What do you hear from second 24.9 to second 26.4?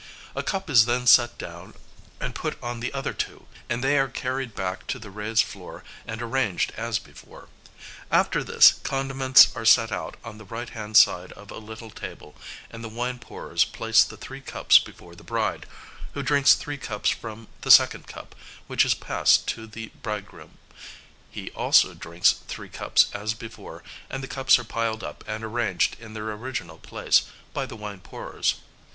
up and arranged in their